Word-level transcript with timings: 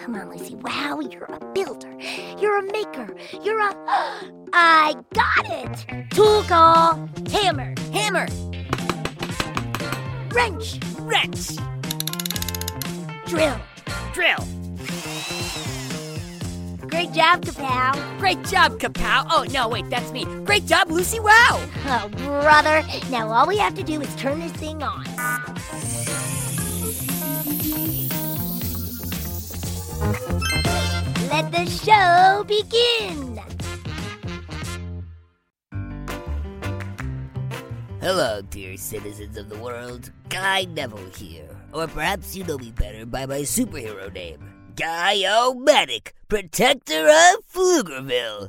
come 0.00 0.14
on, 0.14 0.30
Lucy. 0.30 0.54
Wow, 0.56 1.00
you're 1.00 1.24
a 1.24 1.52
builder. 1.52 1.94
You're 2.38 2.58
a 2.58 2.62
maker. 2.72 3.14
You're 3.42 3.60
a. 3.60 3.74
I 4.52 4.94
got 5.14 5.46
it! 5.46 6.10
Tool 6.10 6.42
call. 6.44 7.08
Hammer. 7.30 7.74
Hammer. 7.92 8.26
Wrench. 10.32 10.80
Wrench! 11.00 11.56
Drill. 13.26 13.60
Drill! 14.12 14.46
Great 16.88 17.12
job, 17.12 17.44
Kapow. 17.44 18.18
Great 18.18 18.42
job, 18.44 18.78
Kapow! 18.80 19.26
Oh, 19.30 19.44
no, 19.52 19.68
wait, 19.68 19.88
that's 19.90 20.10
me. 20.12 20.24
Great 20.44 20.66
job, 20.66 20.90
Lucy! 20.90 21.20
Wow! 21.20 21.60
Oh, 21.86 22.08
brother. 22.16 22.82
Now 23.10 23.30
all 23.30 23.46
we 23.46 23.58
have 23.58 23.74
to 23.74 23.82
do 23.82 24.00
is 24.00 24.14
turn 24.16 24.40
this 24.40 24.52
thing 24.52 24.82
on. 24.82 25.09
Let 30.00 31.52
the 31.52 31.66
show 31.66 32.42
begin. 32.48 33.38
Hello, 38.00 38.40
dear 38.48 38.78
citizens 38.78 39.36
of 39.36 39.50
the 39.50 39.58
world. 39.58 40.10
Guy 40.30 40.64
Neville 40.64 41.10
here. 41.14 41.54
Or 41.74 41.86
perhaps 41.86 42.34
you 42.34 42.44
know 42.44 42.56
me 42.56 42.70
better 42.70 43.04
by 43.04 43.26
my 43.26 43.40
superhero 43.40 44.10
name 44.12 44.40
Guy-O-Matic, 44.74 46.12
Protector 46.28 47.06
of 47.06 47.46
Pflugerville. 47.52 48.48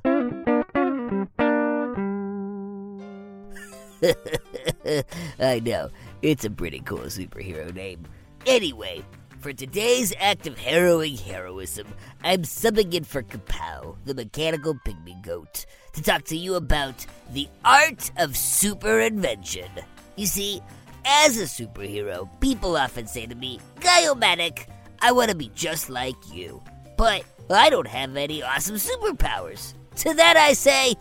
I 5.39 5.59
know, 5.59 5.89
it's 6.21 6.45
a 6.45 6.49
pretty 6.49 6.79
cool 6.79 6.99
superhero 6.99 7.73
name. 7.75 8.05
Anyway, 8.45 9.03
for 9.41 9.51
today's 9.51 10.13
act 10.19 10.45
of 10.45 10.57
harrowing 10.57 11.17
heroism, 11.17 11.87
I'm 12.23 12.43
subbing 12.43 12.93
in 12.93 13.03
for 13.03 13.23
Kapow, 13.23 13.95
the 14.05 14.13
mechanical 14.13 14.75
pygmy 14.85 15.19
goat, 15.23 15.65
to 15.93 16.03
talk 16.03 16.25
to 16.25 16.37
you 16.37 16.53
about 16.55 17.05
the 17.31 17.49
art 17.65 18.11
of 18.17 18.37
super 18.37 18.99
invention. 18.99 19.69
You 20.15 20.27
see, 20.27 20.61
as 21.05 21.39
a 21.39 21.45
superhero, 21.45 22.29
people 22.39 22.77
often 22.77 23.07
say 23.07 23.25
to 23.25 23.33
me, 23.33 23.59
Guyomatic, 23.79 24.67
I 24.99 25.11
want 25.11 25.31
to 25.31 25.35
be 25.35 25.51
just 25.55 25.89
like 25.89 26.15
you. 26.31 26.61
But 26.95 27.23
I 27.49 27.71
don't 27.71 27.87
have 27.87 28.15
any 28.15 28.43
awesome 28.43 28.75
superpowers. 28.75 29.73
To 29.97 30.13
that 30.13 30.37
I 30.37 30.53
say, 30.53 30.93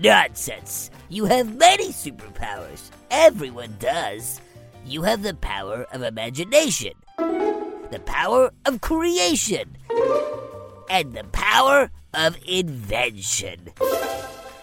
nonsense. 0.00 0.90
You 1.08 1.24
have 1.24 1.56
many 1.56 1.88
superpowers. 1.88 2.90
Everyone 3.10 3.74
does. 3.80 4.40
You 4.86 5.02
have 5.02 5.22
the 5.22 5.34
power 5.34 5.86
of 5.92 6.02
imagination, 6.02 6.92
the 7.90 8.00
power 8.00 8.52
of 8.66 8.80
creation, 8.80 9.76
and 10.88 11.12
the 11.12 11.24
power 11.32 11.90
of 12.14 12.36
invention. 12.46 13.68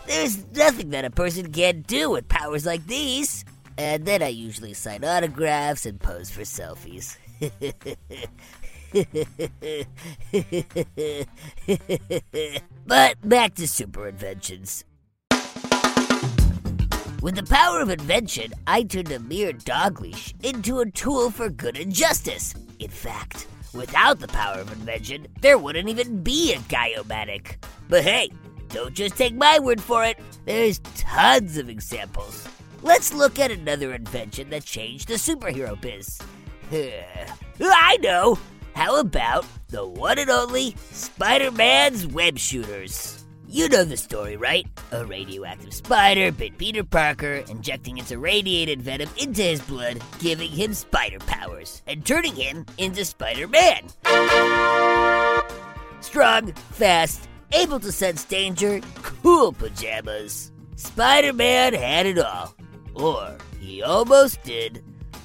There's 0.08 0.46
nothing 0.54 0.92
that 0.92 1.06
a 1.06 1.10
person 1.10 1.52
can't 1.52 1.86
do 1.86 2.12
with 2.12 2.30
powers 2.30 2.66
like 2.66 2.88
these. 2.88 3.44
And 3.78 4.06
then 4.06 4.24
I 4.24 4.30
usually 4.30 4.74
sign 4.74 5.04
autographs 5.04 5.86
and 5.86 6.00
pose 6.00 6.32
for 6.32 6.42
selfies. 6.42 7.18
but 12.88 13.30
back 13.30 13.54
to 13.56 13.68
super 13.68 14.08
inventions. 14.08 14.86
With 17.22 17.36
the 17.36 17.44
power 17.44 17.82
of 17.82 17.90
invention, 17.90 18.54
I 18.66 18.84
turned 18.84 19.12
a 19.12 19.20
mere 19.20 19.52
dog 19.52 20.02
leash 20.02 20.34
into 20.42 20.80
a 20.80 20.90
tool 20.90 21.30
for 21.30 21.50
good 21.50 21.78
and 21.78 21.94
justice. 21.94 22.56
In 22.80 22.90
fact, 22.90 23.48
without 23.74 24.20
the 24.20 24.28
power 24.28 24.60
of 24.60 24.72
invention, 24.72 25.28
there 25.42 25.58
wouldn't 25.58 25.90
even 25.90 26.22
be 26.22 26.54
a 26.54 26.58
Guyomatic. 26.60 27.58
But 27.90 28.04
hey, 28.04 28.30
don't 28.70 28.94
just 28.94 29.18
take 29.18 29.36
my 29.36 29.60
word 29.60 29.82
for 29.82 30.04
it. 30.04 30.20
There's 30.46 30.80
tons 30.96 31.58
of 31.58 31.70
examples. 31.70 32.48
Let's 32.84 33.14
look 33.14 33.40
at 33.40 33.52
another 33.52 33.94
invention 33.94 34.50
that 34.52 34.64
changed 34.64 35.08
the 35.08 35.16
superhero 35.16 35.80
biz. 35.80 36.20
I 37.60 37.98
know! 37.98 38.38
How 38.76 39.00
about 39.00 39.46
the 39.70 39.86
one 39.88 40.20
and 40.20 40.30
only 40.30 40.76
Spider 40.92 41.50
Man's 41.50 42.06
web 42.06 42.38
shooters? 42.38 43.16
You 43.57 43.68
know 43.69 43.84
the 43.84 43.97
story, 43.97 44.38
right? 44.38 44.68
A 44.91 45.03
radioactive 45.03 45.73
spider 45.73 46.31
bit 46.31 46.59
Peter 46.59 46.84
Parker, 46.84 47.44
injecting 47.50 47.97
its 47.97 48.12
irradiated 48.12 48.84
venom 48.84 49.09
into 49.18 49.41
his 49.41 49.62
blood, 49.62 50.00
giving 50.19 50.51
him 50.51 50.75
spider 50.75 51.18
powers, 51.18 51.81
and 51.88 52.06
turning 52.06 52.35
him 52.35 52.67
into 52.78 53.03
Spider 53.03 53.47
Man. 53.47 53.90
Strong, 56.01 56.53
fast, 56.69 57.28
able 57.51 57.79
to 57.79 57.91
sense 57.91 58.23
danger, 58.25 58.79
cool 59.01 59.53
pajamas. 59.53 60.51
Spider 60.75 61.34
Man 61.34 61.73
had 61.73 62.06
it 62.06 62.19
all. 62.19 62.53
Or 62.94 63.35
he 63.59 63.81
almost 63.81 64.44
did. 64.44 64.84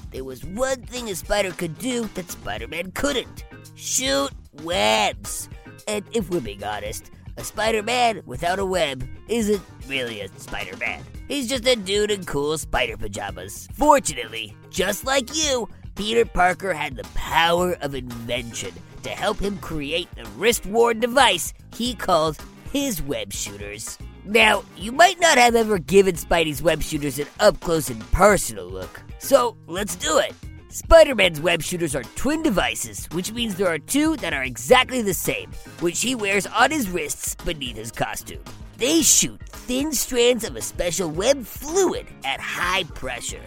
There 0.09 0.23
was 0.23 0.43
one 0.43 0.81
thing 0.87 1.07
a 1.07 1.13
spider 1.13 1.51
could 1.51 1.77
do 1.77 2.09
that 2.15 2.31
Spider 2.31 2.67
Man 2.67 2.93
couldn't 2.93 3.45
shoot 3.75 4.31
webs. 4.63 5.49
And 5.87 6.03
if 6.13 6.31
we're 6.31 6.41
being 6.41 6.63
honest, 6.63 7.11
a 7.37 7.43
Spider 7.43 7.83
Man 7.83 8.21
without 8.25 8.59
a 8.59 8.65
web 8.65 9.07
isn't 9.27 9.61
really 9.87 10.21
a 10.21 10.29
Spider 10.39 10.77
Man. 10.77 11.03
He's 11.27 11.47
just 11.47 11.65
a 11.67 11.75
dude 11.75 12.11
in 12.11 12.25
cool 12.25 12.57
spider 12.57 12.97
pajamas. 12.97 13.67
Fortunately, 13.73 14.55
just 14.69 15.05
like 15.05 15.35
you, 15.35 15.67
Peter 15.95 16.25
Parker 16.25 16.73
had 16.73 16.95
the 16.95 17.07
power 17.15 17.73
of 17.81 17.95
invention 17.95 18.71
to 19.03 19.09
help 19.09 19.39
him 19.39 19.57
create 19.59 20.09
the 20.15 20.25
wrist 20.37 20.65
worn 20.65 20.99
device 20.99 21.53
he 21.75 21.95
called 21.95 22.37
his 22.71 23.01
web 23.01 23.31
shooters. 23.31 23.97
Now, 24.25 24.63
you 24.77 24.91
might 24.91 25.19
not 25.19 25.37
have 25.37 25.55
ever 25.55 25.77
given 25.79 26.15
Spidey's 26.15 26.61
web 26.61 26.81
shooters 26.81 27.19
an 27.19 27.27
up 27.39 27.59
close 27.59 27.89
and 27.89 28.01
personal 28.11 28.65
look, 28.67 29.01
so 29.19 29.57
let's 29.67 29.95
do 29.95 30.17
it. 30.17 30.33
Spider 30.73 31.13
Man's 31.13 31.39
web 31.39 31.61
shooters 31.61 31.95
are 31.95 32.01
twin 32.15 32.41
devices, 32.41 33.05
which 33.11 33.31
means 33.31 33.53
there 33.53 33.71
are 33.71 33.77
two 33.77 34.15
that 34.17 34.33
are 34.33 34.41
exactly 34.41 35.03
the 35.03 35.13
same, 35.13 35.51
which 35.81 36.01
he 36.01 36.15
wears 36.15 36.47
on 36.47 36.71
his 36.71 36.89
wrists 36.89 37.35
beneath 37.45 37.75
his 37.75 37.91
costume. 37.91 38.43
They 38.77 39.03
shoot 39.03 39.39
thin 39.49 39.91
strands 39.91 40.43
of 40.43 40.55
a 40.55 40.63
special 40.63 41.11
web 41.11 41.45
fluid 41.45 42.07
at 42.25 42.39
high 42.39 42.85
pressure. 42.85 43.43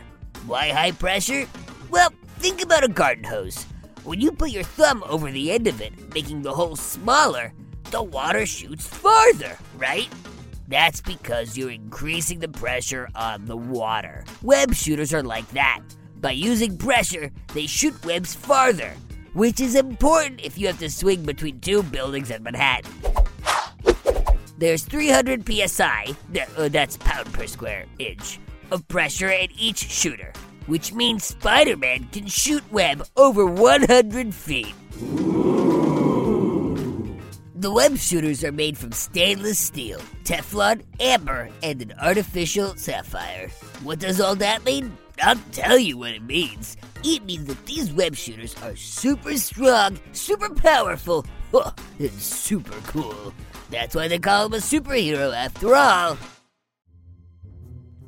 Why 0.47 0.69
high 0.69 0.93
pressure? 0.93 1.49
Well, 1.91 2.13
think 2.39 2.63
about 2.63 2.85
a 2.85 2.89
garden 2.89 3.25
hose. 3.25 3.65
When 4.05 4.21
you 4.21 4.31
put 4.31 4.51
your 4.51 4.63
thumb 4.63 5.03
over 5.09 5.29
the 5.33 5.51
end 5.51 5.67
of 5.67 5.81
it, 5.81 6.15
making 6.15 6.43
the 6.43 6.55
hole 6.55 6.77
smaller, 6.77 7.53
the 7.91 8.05
water 8.05 8.47
shoots 8.47 8.87
farther, 8.87 9.59
right? 9.79 10.09
That's 10.69 11.01
because 11.01 11.59
you're 11.59 11.73
increasing 11.73 12.39
the 12.39 12.47
pressure 12.47 13.09
on 13.17 13.47
the 13.47 13.57
water. 13.57 14.25
Web 14.43 14.75
shooters 14.75 15.13
are 15.13 15.25
like 15.25 15.51
that. 15.51 15.81
By 16.21 16.33
using 16.33 16.79
pressure, 16.79 17.31
they 17.55 17.67
shoot 17.67 18.05
webs 18.05 18.35
farther, 18.35 18.95
which 19.35 19.61
is 19.61 19.75
important 19.75 20.41
if 20.43 20.59
you 20.59 20.67
have 20.67 20.79
to 20.81 20.91
swing 20.91 21.25
between 21.25 21.61
two 21.61 21.83
buildings 21.83 22.31
in 22.31 22.43
Manhattan. 22.43 22.91
There's 24.59 24.85
300 24.85 25.47
psi, 25.47 26.15
uh, 26.57 26.69
that's 26.69 26.97
pound 26.97 27.33
per 27.33 27.47
square 27.47 27.85
inch, 27.99 28.41
of 28.71 28.87
pressure 28.89 29.29
in 29.29 29.51
each 29.59 29.79
shooter. 29.79 30.33
which 30.67 30.93
means 30.93 31.25
Spider 31.25 31.77
Man 31.77 32.09
can 32.11 32.27
shoot 32.27 32.63
web 32.73 33.07
over 33.17 33.47
100 33.47 34.35
feet. 34.35 34.75
The 37.55 37.73
web 37.73 37.97
shooters 37.97 38.45
are 38.45 38.53
made 38.53 38.77
from 38.77 38.93
stainless 38.93 39.59
steel, 39.59 40.01
Teflon, 40.25 40.83
amber, 41.01 41.49
and 41.63 41.81
an 41.83 41.95
artificial 42.01 42.75
sapphire. 42.77 43.49
What 43.83 43.99
does 43.99 44.21
all 44.21 44.37
that 44.37 44.65
mean? 44.65 44.97
I'll 45.23 45.37
tell 45.53 45.79
you 45.79 45.99
what 45.99 46.13
it 46.13 46.23
means. 46.23 46.77
It 47.05 47.25
means 47.25 47.47
that 47.47 47.65
these 47.67 47.93
web 47.93 48.15
shooters 48.15 48.55
are 48.63 48.77
super 48.77 49.37
strong, 49.37 49.99
super 50.13 50.53
powerful, 50.55 51.25
and 51.99 52.11
super 52.13 52.79
cool. 52.89 53.33
That's 53.71 53.95
why 53.95 54.09
they 54.09 54.19
call 54.19 54.47
him 54.47 54.55
a 54.55 54.59
superhero 54.59 55.35
after 55.35 55.75
all. 55.75 56.19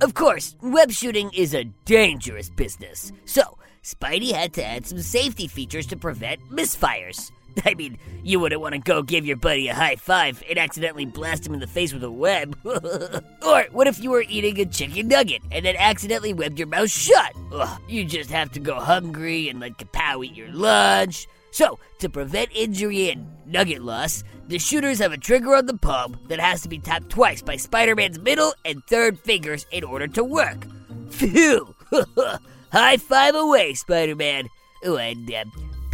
Of 0.01 0.15
course, 0.15 0.57
web 0.63 0.93
shooting 0.93 1.31
is 1.35 1.55
a 1.55 1.65
dangerous 1.85 2.51
business, 2.51 3.11
so 3.25 3.59
Spidey 3.83 4.33
had 4.33 4.53
to 4.55 4.65
add 4.65 4.87
some 4.87 5.01
safety 5.01 5.49
features 5.49 5.87
to 5.87 5.97
prevent 5.97 6.41
misfires. 6.51 7.33
I 7.65 7.75
mean, 7.75 7.99
you 8.23 8.41
wouldn't 8.41 8.61
want 8.61 8.75
to 8.75 8.81
go 8.81 9.03
give 9.03 9.27
your 9.27 9.37
buddy 9.37 9.69
a 9.69 9.75
high 9.75 9.97
five 9.97 10.43
and 10.49 10.59
accidentally 10.59 11.07
blast 11.07 11.47
him 11.47 11.55
in 11.55 11.61
the 11.61 11.67
face 11.67 11.93
with 11.93 12.05
a 12.05 12.11
web. 12.11 12.57
or 12.65 13.65
what 13.73 13.87
if 13.87 14.03
you 14.03 14.11
were 14.11 14.25
eating 14.29 14.59
a 14.61 14.67
chicken 14.67 15.09
nugget 15.09 15.43
and 15.51 15.65
then 15.65 15.77
accidentally 15.77 16.33
webbed 16.33 16.59
your 16.59 16.69
mouth 16.69 16.91
shut? 16.91 17.35
Ugh, 17.53 17.81
you 17.89 18.05
just 18.05 18.31
have 18.31 18.53
to 18.53 18.61
go 18.61 18.75
hungry 18.75 19.49
and 19.49 19.61
let 19.61 19.79
Kapow 19.79 20.25
eat 20.25 20.35
your 20.35 20.53
lunch. 20.53 21.27
So, 21.51 21.79
to 21.99 22.09
prevent 22.09 22.51
injury 22.55 23.11
and 23.11 23.27
nugget 23.47 23.83
loss, 23.83 24.23
the 24.49 24.59
shooters 24.59 24.99
have 24.99 25.13
a 25.13 25.19
trigger 25.19 25.55
on 25.55 25.67
the 25.67 25.77
palm 25.77 26.19
that 26.29 26.41
has 26.41 26.63
to 26.63 26.69
be 26.69 26.79
tapped 26.79 27.11
twice 27.11 27.43
by 27.43 27.57
Spider 27.57 27.95
Man's 27.95 28.19
middle 28.19 28.55
and 28.65 28.83
third 28.85 29.19
fingers 29.19 29.67
in 29.73 29.83
order 29.85 30.07
to 30.09 30.23
work. 30.23 30.67
Phew! 31.11 31.75
High 32.73 32.99
five 32.99 33.35
away, 33.35 33.75
Spider 33.75 34.15
Man. 34.15 34.49
Oh, 34.85 34.99
and 34.99 35.33
uh, 35.33 35.45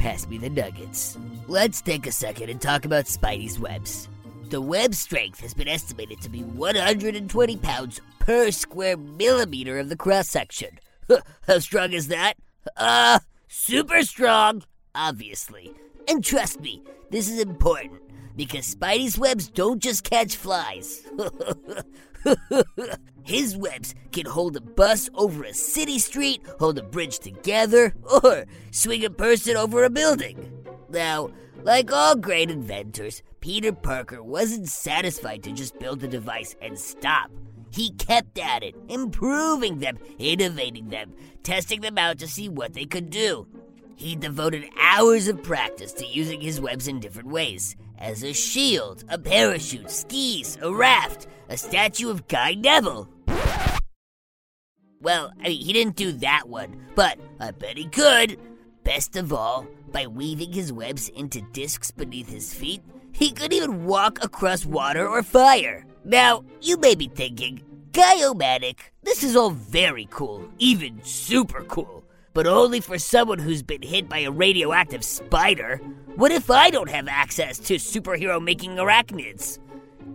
pass 0.04 0.28
me 0.28 0.36
the 0.36 0.50
nuggets. 0.50 1.16
Let's 1.48 1.80
take 1.80 2.06
a 2.06 2.12
second 2.12 2.50
and 2.50 2.60
talk 2.60 2.84
about 2.84 3.06
Spidey's 3.06 3.58
webs. 3.58 4.06
The 4.50 4.60
web 4.60 4.94
strength 4.94 5.40
has 5.40 5.54
been 5.54 5.66
estimated 5.66 6.20
to 6.20 6.28
be 6.28 6.42
120 6.42 7.56
pounds 7.56 8.02
per 8.18 8.50
square 8.50 8.98
millimeter 8.98 9.78
of 9.78 9.88
the 9.88 9.96
cross 9.96 10.28
section. 10.28 10.78
How 11.46 11.58
strong 11.58 11.94
is 11.94 12.08
that? 12.08 12.34
Uh, 12.76 13.20
super 13.48 14.02
strong, 14.02 14.62
obviously. 14.94 15.72
And 16.06 16.22
trust 16.22 16.60
me, 16.60 16.82
this 17.08 17.30
is 17.30 17.40
important 17.40 18.02
because 18.36 18.74
Spidey's 18.74 19.18
webs 19.18 19.48
don't 19.48 19.82
just 19.82 20.04
catch 20.04 20.36
flies. 20.36 21.02
His 23.24 23.56
webs 23.56 23.94
can 24.12 24.26
hold 24.26 24.56
a 24.56 24.60
bus 24.60 25.08
over 25.14 25.44
a 25.44 25.54
city 25.54 25.98
street, 25.98 26.42
hold 26.58 26.78
a 26.78 26.82
bridge 26.82 27.18
together, 27.18 27.94
or 28.22 28.44
swing 28.70 29.04
a 29.04 29.10
person 29.10 29.56
over 29.56 29.84
a 29.84 29.90
building. 29.90 30.64
Now, 30.90 31.30
like 31.62 31.90
all 31.90 32.16
great 32.16 32.50
inventors, 32.50 33.22
Peter 33.40 33.72
Parker 33.72 34.22
wasn't 34.22 34.68
satisfied 34.68 35.42
to 35.44 35.52
just 35.52 35.78
build 35.78 36.04
a 36.04 36.08
device 36.08 36.54
and 36.60 36.78
stop. 36.78 37.30
He 37.70 37.90
kept 37.92 38.38
at 38.38 38.62
it, 38.62 38.76
improving 38.88 39.78
them, 39.78 39.98
innovating 40.18 40.90
them, 40.90 41.14
testing 41.42 41.80
them 41.80 41.98
out 41.98 42.18
to 42.18 42.28
see 42.28 42.48
what 42.48 42.74
they 42.74 42.84
could 42.84 43.10
do. 43.10 43.48
He 43.96 44.16
devoted 44.16 44.68
hours 44.78 45.28
of 45.28 45.42
practice 45.42 45.92
to 45.94 46.06
using 46.06 46.40
his 46.40 46.60
webs 46.60 46.88
in 46.88 47.00
different 47.00 47.28
ways 47.28 47.76
as 47.98 48.24
a 48.24 48.32
shield, 48.32 49.04
a 49.08 49.18
parachute, 49.18 49.90
skis, 49.90 50.58
a 50.60 50.72
raft, 50.72 51.28
a 51.48 51.56
statue 51.56 52.10
of 52.10 52.26
Guy 52.26 52.54
Neville. 52.54 53.08
Well, 55.00 55.32
I 55.38 55.48
mean, 55.48 55.60
he 55.60 55.72
didn't 55.72 55.96
do 55.96 56.12
that 56.12 56.48
one, 56.48 56.80
but 56.94 57.18
I 57.38 57.52
bet 57.52 57.76
he 57.76 57.86
could. 57.86 58.38
Best 58.82 59.16
of 59.16 59.32
all, 59.32 59.66
by 59.92 60.06
weaving 60.06 60.52
his 60.52 60.72
webs 60.72 61.08
into 61.10 61.40
discs 61.52 61.90
beneath 61.90 62.28
his 62.28 62.52
feet, 62.52 62.82
he 63.12 63.30
could 63.30 63.52
even 63.52 63.84
walk 63.84 64.22
across 64.24 64.66
water 64.66 65.08
or 65.08 65.22
fire. 65.22 65.86
Now, 66.04 66.44
you 66.60 66.76
may 66.78 66.94
be 66.94 67.08
thinking, 67.08 67.62
Guy-O-Matic, 67.92 68.78
this 69.02 69.22
is 69.22 69.36
all 69.36 69.50
very 69.50 70.08
cool, 70.10 70.48
even 70.58 71.00
super 71.04 71.62
cool 71.64 72.03
but 72.34 72.46
only 72.46 72.80
for 72.80 72.98
someone 72.98 73.38
who's 73.38 73.62
been 73.62 73.80
hit 73.80 74.08
by 74.08 74.18
a 74.18 74.30
radioactive 74.30 75.04
spider. 75.04 75.80
What 76.16 76.32
if 76.32 76.50
I 76.50 76.68
don't 76.68 76.90
have 76.90 77.08
access 77.08 77.58
to 77.60 77.76
superhero 77.76 78.42
making 78.42 78.72
arachnids? 78.72 79.58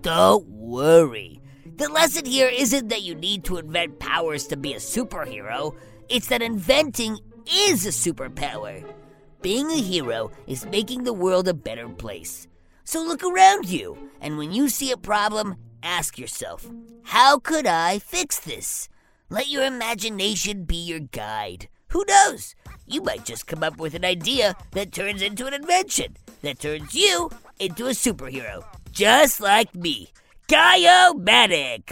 Don't 0.01 0.48
worry. 0.48 1.42
The 1.77 1.88
lesson 1.88 2.25
here 2.25 2.50
isn't 2.50 2.89
that 2.89 3.04
you 3.04 3.16
need 3.16 3.45
to 3.45 3.57
invent 3.57 4.00
powers 4.00 4.48
to 4.48 4.57
be 4.57 4.74
a 4.74 4.77
superhero, 4.77 5.75
it's 6.10 6.27
that 6.27 6.42
inventing 6.42 7.19
is 7.50 7.86
a 7.86 7.89
superpower. 7.89 8.83
Being 9.42 9.71
a 9.71 9.81
hero 9.81 10.31
is 10.45 10.66
making 10.66 11.04
the 11.04 11.13
world 11.13 11.48
a 11.48 11.54
better 11.54 11.88
place. 11.88 12.48
So 12.83 13.01
look 13.01 13.24
around 13.24 13.69
you, 13.69 14.10
and 14.19 14.38
when 14.38 14.51
you 14.51 14.68
see 14.68 14.92
a 14.92 14.98
problem, 14.98 15.56
ask 15.81 16.18
yourself, 16.18 16.69
how 17.04 17.39
could 17.39 17.66
I 17.66 18.00
fix 18.00 18.39
this? 18.39 18.89
Let 19.30 19.48
your 19.48 19.63
imagination 19.63 20.66
be 20.66 20.75
your 20.75 21.00
guide. 21.00 21.69
Who 21.89 22.06
knows? 22.07 22.56
You 22.86 23.01
might 23.01 23.25
just 23.25 23.47
come 23.47 23.63
up 23.63 23.80
with 23.80 23.95
an 23.95 24.06
idea 24.06 24.56
that 24.71 24.91
turns 24.91 25.21
into 25.21 25.47
an 25.47 25.53
invention, 25.53 26.18
that 26.41 26.59
turns 26.59 26.94
you 26.94 27.30
into 27.59 27.88
a 27.88 27.91
superhero. 27.91 28.63
Just 28.91 29.39
like 29.39 29.74
me, 29.75 30.12
Guy-O-Matic! 30.47 31.89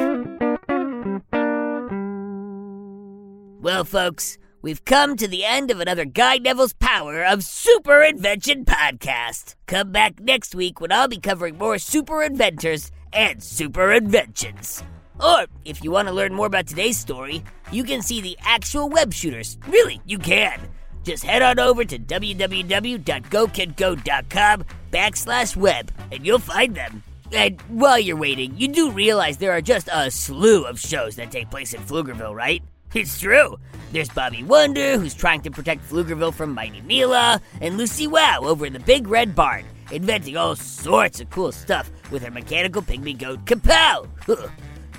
Well, 3.60 3.84
folks, 3.84 4.38
we've 4.62 4.86
come 4.86 5.16
to 5.18 5.28
the 5.28 5.44
end 5.44 5.72
of 5.72 5.80
another 5.80 6.06
Guy 6.06 6.38
Neville's 6.38 6.74
Power 6.74 7.26
of 7.26 7.44
Super 7.44 8.04
Invention 8.04 8.66
podcast. 8.66 9.56
Come 9.66 9.92
back 9.92 10.20
next 10.20 10.54
week 10.54 10.80
when 10.80 10.92
I'll 10.92 11.08
be 11.08 11.20
covering 11.20 11.58
more 11.58 11.80
super 11.80 12.22
inventors 12.22 12.92
and 13.12 13.44
super 13.44 13.92
inventions. 13.92 14.84
Or, 15.20 15.46
if 15.66 15.84
you 15.84 15.92
want 15.92 16.08
to 16.08 16.14
learn 16.14 16.34
more 16.34 16.46
about 16.46 16.68
today's 16.68 16.98
story, 16.98 17.44
you 17.72 17.84
can 17.84 18.02
see 18.02 18.22
the 18.22 18.38
actual 18.42 18.88
web 18.90 19.14
shooters. 19.14 19.58
Really, 19.68 20.00
you 20.06 20.18
can. 20.20 20.60
Just 21.04 21.24
head 21.24 21.42
on 21.42 21.60
over 21.60 21.84
to 21.86 21.98
www.gokidgo.com 21.98 24.66
backslash 24.92 25.56
web 25.56 25.92
and 26.12 26.26
you'll 26.26 26.40
find 26.40 26.76
them. 26.76 27.02
And 27.32 27.62
while 27.70 28.00
you're 28.00 28.18
waiting, 28.18 28.58
you 28.58 28.68
do 28.68 28.92
realize 28.92 29.38
there 29.38 29.54
are 29.54 29.62
just 29.62 29.88
a 29.92 30.12
slew 30.12 30.66
of 30.66 30.80
shows 30.80 31.16
that 31.16 31.32
take 31.32 31.50
place 31.50 31.74
in 31.74 31.82
Pflugerville, 31.82 32.36
right? 32.36 32.62
It's 32.94 33.20
true. 33.20 33.58
There's 33.92 34.10
Bobby 34.10 34.44
Wonder, 34.44 34.98
who's 34.98 35.14
trying 35.14 35.42
to 35.42 35.52
protect 35.52 35.90
Pflugerville 35.90 36.34
from 36.34 36.54
Mighty 36.54 36.80
Mila, 36.82 37.42
and 37.60 37.78
Lucy 37.78 38.08
Wow 38.08 38.42
over 38.44 38.66
in 38.66 38.74
the 38.74 38.80
Big 38.80 39.08
Red 39.08 39.36
Barn, 39.36 39.66
inventing 39.92 40.38
all 40.38 40.56
sorts 40.56 41.20
of 41.20 41.30
cool 41.30 41.52
stuff 41.52 41.92
with 42.12 42.24
her 42.24 42.32
mechanical 42.32 42.82
pygmy 42.82 43.18
goat 43.18 43.44
Kapow. 43.46 44.08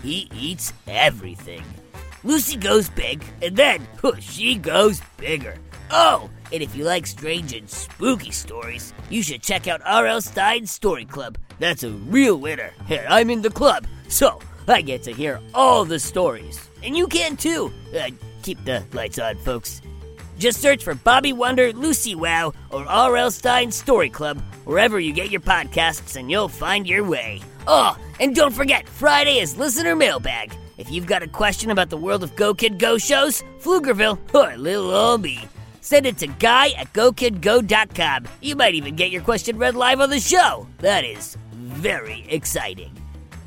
He 0.03 0.29
eats 0.33 0.73
everything. 0.87 1.63
Lucy 2.25 2.57
goes 2.57 2.89
big, 2.89 3.25
and 3.43 3.57
then 3.57 3.87
she 4.21 4.57
goes 4.57 5.01
bigger. 5.17 5.57
Oh, 5.91 6.29
and 6.53 6.63
if 6.63 6.75
you 6.75 6.85
like 6.85 7.07
strange 7.07 7.55
and 7.55 7.69
spooky 7.69 8.31
stories, 8.31 8.93
you 9.09 9.23
should 9.23 9.43
check 9.43 9.69
out 9.69 9.81
R.L. 9.85 10.21
Stine's 10.21 10.71
Story 10.71 11.05
Club. 11.05 11.39
That's 11.59 11.83
a 11.83 11.91
real 11.91 12.39
winner, 12.39 12.73
and 12.89 13.07
I'm 13.09 13.31
in 13.31 13.43
the 13.43 13.51
club, 13.51 13.87
so 14.09 14.41
I 14.67 14.83
get 14.83 15.03
to 15.05 15.13
hear 15.13 15.41
all 15.55 15.85
the 15.85 15.99
stories. 15.99 16.69
And 16.83 16.97
you 16.97 17.07
can 17.07 17.37
too. 17.37 17.73
Uh, 17.99 18.11
keep 18.43 18.65
the 18.65 18.85
lights 18.93 19.19
on, 19.19 19.37
folks. 19.39 19.81
Just 20.39 20.61
search 20.61 20.85
for 20.85 20.95
Bobby 20.95 21.33
Wonder, 21.33 21.73
Lucy 21.73 22.15
Wow, 22.15 22.53
or 22.71 22.87
R.L. 22.87 23.31
Stine's 23.31 23.75
Story 23.75 24.11
Club 24.11 24.41
wherever 24.69 25.01
you 25.01 25.13
get 25.15 25.31
your 25.31 25.41
podcasts, 25.41 26.17
and 26.17 26.31
you'll 26.31 26.49
find 26.49 26.87
your 26.87 27.03
way. 27.03 27.41
Oh, 27.67 27.97
and 28.21 28.35
don't 28.35 28.53
forget, 28.53 28.89
Friday 28.89 29.39
is 29.39 29.57
Listener 29.57 29.95
Mailbag. 29.95 30.53
If 30.77 30.91
you've 30.91 31.07
got 31.07 31.23
a 31.23 31.29
question 31.29 31.71
about 31.71 31.91
the 31.91 31.97
world 31.97 32.23
of 32.23 32.37
Go 32.37 32.55
Kid 32.55 32.79
Go 32.79 32.99
shows, 32.99 33.43
Pflugerville, 33.61 34.19
or 34.35 34.57
little 34.57 34.91
old 34.91 35.23
me, 35.23 35.49
send 35.81 36.07
it 36.07 36.19
to 36.19 36.27
guy 36.27 36.71
at 36.71 36.93
gokidgo.com. 36.93 38.29
You 38.41 38.57
might 38.57 38.75
even 38.75 38.97
get 38.97 39.11
your 39.11 39.23
question 39.23 39.59
read 39.59 39.75
live 39.75 40.01
on 40.01 40.11
the 40.11 40.21
show. 40.21 40.67
That 40.79 41.05
is 41.05 41.37
very 41.53 42.25
exciting. 42.29 42.93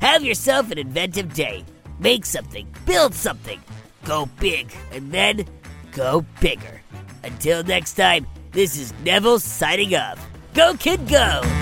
Have 0.00 0.24
yourself 0.24 0.70
an 0.70 0.78
inventive 0.78 1.32
day. 1.34 1.64
Make 1.98 2.26
something, 2.26 2.66
build 2.84 3.14
something, 3.14 3.60
go 4.04 4.28
big, 4.40 4.74
and 4.90 5.12
then 5.12 5.46
go 5.92 6.24
bigger. 6.40 6.82
Until 7.22 7.62
next 7.62 7.94
time, 7.94 8.26
this 8.50 8.76
is 8.76 8.92
Neville 9.04 9.38
signing 9.38 9.94
off. 9.94 10.28
Go, 10.54 10.74
kid, 10.74 11.06
go! 11.08 11.61